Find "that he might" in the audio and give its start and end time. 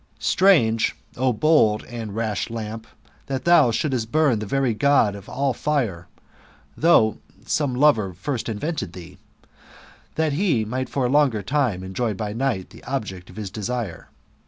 10.15-10.89